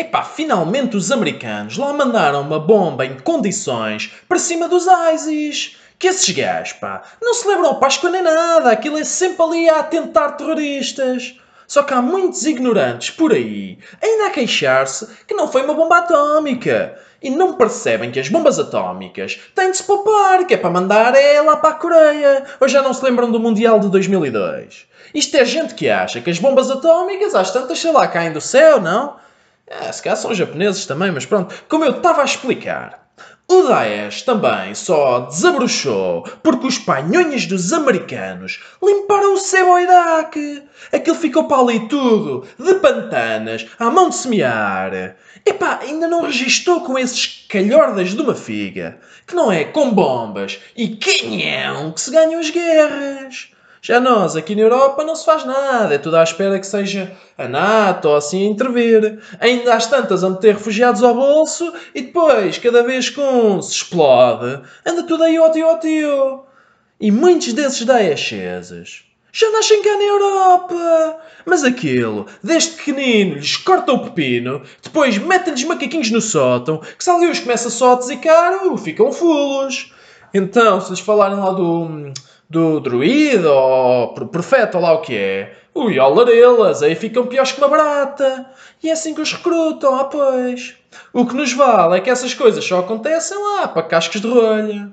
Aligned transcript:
Epá, 0.00 0.22
finalmente 0.22 0.96
os 0.96 1.12
americanos 1.12 1.76
lá 1.76 1.92
mandaram 1.92 2.40
uma 2.40 2.58
bomba 2.58 3.04
em 3.04 3.18
condições 3.18 4.10
para 4.26 4.38
cima 4.38 4.66
dos 4.66 4.86
ISIS. 5.12 5.76
Que 5.98 6.06
esses 6.06 6.34
gajos, 6.34 6.72
pá, 6.72 7.02
não 7.20 7.34
celebram 7.34 7.74
Páscoa 7.74 8.08
nem 8.08 8.22
nada. 8.22 8.70
Aquilo 8.70 8.96
é 8.96 9.04
sempre 9.04 9.42
ali 9.42 9.68
a 9.68 9.80
atentar 9.80 10.38
terroristas. 10.38 11.38
Só 11.66 11.82
que 11.82 11.92
há 11.92 12.00
muitos 12.00 12.46
ignorantes 12.46 13.10
por 13.10 13.30
aí 13.34 13.78
ainda 14.00 14.28
a 14.28 14.30
queixar-se 14.30 15.06
que 15.28 15.34
não 15.34 15.46
foi 15.46 15.64
uma 15.64 15.74
bomba 15.74 15.98
atómica. 15.98 16.98
E 17.22 17.28
não 17.28 17.52
percebem 17.52 18.10
que 18.10 18.18
as 18.18 18.30
bombas 18.30 18.58
atómicas 18.58 19.38
têm 19.54 19.70
de 19.70 19.76
se 19.76 19.82
poupar, 19.82 20.46
que 20.46 20.54
é 20.54 20.56
para 20.56 20.70
mandar 20.70 21.14
é 21.14 21.42
lá 21.42 21.58
para 21.58 21.74
a 21.74 21.74
Coreia. 21.74 22.46
Ou 22.58 22.66
já 22.66 22.80
não 22.80 22.94
se 22.94 23.04
lembram 23.04 23.30
do 23.30 23.38
Mundial 23.38 23.78
de 23.78 23.90
2002? 23.90 24.86
Isto 25.12 25.36
é 25.36 25.44
gente 25.44 25.74
que 25.74 25.90
acha 25.90 26.22
que 26.22 26.30
as 26.30 26.38
bombas 26.38 26.70
atómicas, 26.70 27.34
às 27.34 27.50
tantas, 27.50 27.78
sei 27.78 27.92
lá, 27.92 28.08
caem 28.08 28.32
do 28.32 28.40
céu, 28.40 28.80
não? 28.80 29.20
É, 29.70 29.92
se 29.92 30.02
calhar 30.02 30.16
são 30.16 30.34
japoneses 30.34 30.84
também, 30.84 31.12
mas 31.12 31.24
pronto. 31.24 31.54
Como 31.68 31.84
eu 31.84 31.92
estava 31.92 32.22
a 32.22 32.24
explicar, 32.24 33.08
o 33.48 33.62
Daesh 33.62 34.22
também 34.22 34.74
só 34.74 35.20
desabrochou 35.20 36.24
porque 36.42 36.66
os 36.66 36.76
panhonhas 36.76 37.46
dos 37.46 37.72
americanos 37.72 38.60
limparam 38.82 39.34
o 39.34 39.38
céu 39.38 39.70
ao 39.70 39.78
Iraque. 39.78 40.64
Aquilo 40.92 41.16
ficou 41.16 41.44
para 41.44 41.62
ali 41.62 41.88
tudo, 41.88 42.44
de 42.58 42.74
pantanas, 42.74 43.64
à 43.78 43.88
mão 43.90 44.08
de 44.08 44.16
semear. 44.16 45.16
Epá, 45.46 45.78
ainda 45.82 46.08
não 46.08 46.22
registou 46.22 46.80
com 46.80 46.98
esses 46.98 47.46
calhordas 47.48 48.10
de 48.10 48.20
uma 48.20 48.34
figa, 48.34 48.98
que 49.24 49.36
não 49.36 49.52
é 49.52 49.62
com 49.64 49.94
bombas 49.94 50.58
e 50.76 50.96
canhão 50.96 51.92
que 51.92 52.00
se 52.00 52.10
ganham 52.10 52.40
as 52.40 52.50
guerras. 52.50 53.50
Já 53.82 53.98
nós, 53.98 54.36
aqui 54.36 54.54
na 54.54 54.62
Europa, 54.62 55.04
não 55.04 55.16
se 55.16 55.24
faz 55.24 55.44
nada. 55.44 55.94
É 55.94 55.98
tudo 55.98 56.16
à 56.16 56.22
espera 56.22 56.58
que 56.58 56.66
seja 56.66 57.12
a 57.38 57.48
NATO 57.48 58.08
ou 58.08 58.16
assim 58.16 58.46
a 58.46 58.50
intervir. 58.50 59.18
Ainda 59.40 59.74
às 59.74 59.86
tantas 59.86 60.22
a 60.22 60.28
meter 60.28 60.54
refugiados 60.54 61.02
ao 61.02 61.14
bolso 61.14 61.72
e 61.94 62.02
depois, 62.02 62.58
cada 62.58 62.82
vez 62.82 63.08
que 63.08 63.20
um 63.20 63.62
se 63.62 63.76
explode, 63.76 64.60
anda 64.84 65.02
tudo 65.04 65.24
aí 65.24 65.38
ó 65.38 65.48
tio, 65.50 65.66
ó 65.66 65.76
tio. 65.76 66.44
E 67.00 67.10
muitos 67.10 67.54
desses 67.54 67.86
daecheses 67.86 69.04
já 69.32 69.50
nascem 69.50 69.82
cá 69.82 69.96
na 69.96 70.02
Europa. 70.02 71.16
Mas 71.46 71.64
aquilo, 71.64 72.26
desde 72.42 72.72
pequenino, 72.72 73.36
lhes 73.36 73.56
corta 73.56 73.92
o 73.92 74.04
pepino, 74.04 74.62
depois 74.82 75.16
metem-lhes 75.16 75.64
macaquinhos 75.64 76.10
no 76.10 76.20
sótão, 76.20 76.78
que 76.78 77.02
se 77.02 77.08
alguém 77.08 77.30
os 77.30 77.38
começa 77.38 77.70
só 77.70 77.92
a 77.92 77.96
desecar, 77.96 78.66
uh, 78.66 78.76
ficam 78.76 79.10
fulos. 79.10 79.94
Então, 80.34 80.80
se 80.80 80.90
lhes 80.90 81.00
falarem 81.00 81.38
lá 81.38 81.50
do 81.52 82.12
do 82.50 82.80
druida 82.80 83.50
ou 83.50 84.12
profeta 84.14 84.76
ou 84.76 84.82
lá 84.82 84.92
o 84.92 85.00
que 85.00 85.16
é. 85.16 85.56
Ui, 85.72 85.98
olarelas, 86.00 86.82
aí 86.82 86.96
ficam 86.96 87.26
piores 87.26 87.52
que 87.52 87.60
uma 87.60 87.68
barata. 87.68 88.50
E 88.82 88.88
é 88.88 88.92
assim 88.92 89.14
que 89.14 89.20
os 89.20 89.32
recrutam, 89.32 89.94
ah 89.94 90.04
pois. 90.04 90.74
O 91.12 91.24
que 91.24 91.36
nos 91.36 91.52
vale 91.52 91.96
é 91.96 92.00
que 92.00 92.10
essas 92.10 92.34
coisas 92.34 92.64
só 92.64 92.80
acontecem 92.80 93.38
lá, 93.38 93.68
para 93.68 93.84
cascos 93.84 94.20
de 94.20 94.28
rolha. 94.28 94.90